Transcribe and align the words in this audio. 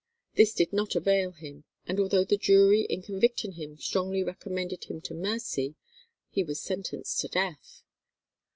This 0.33 0.51
did 0.55 0.73
not 0.73 0.95
avail 0.95 1.29
him, 1.29 1.63
and 1.85 1.99
although 1.99 2.23
the 2.23 2.35
jury 2.35 2.85
in 2.89 3.03
convicting 3.03 3.51
him 3.51 3.77
strongly 3.77 4.23
recommended 4.23 4.85
him 4.85 4.99
to 5.01 5.13
mercy, 5.13 5.75
he 6.31 6.43
was 6.43 6.59
sentenced 6.59 7.19
to 7.19 7.27
death. 7.27 7.83